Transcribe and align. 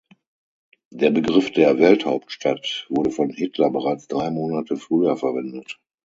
Der 0.89 1.11
Begriff 1.11 1.51
der 1.51 1.77
„Welthauptstadt“ 1.77 2.87
wurde 2.89 3.11
von 3.11 3.29
Hitler 3.29 3.69
bereits 3.69 4.07
drei 4.07 4.31
Monate 4.31 4.75
früher 4.75 5.15
verwendet. 5.15 5.79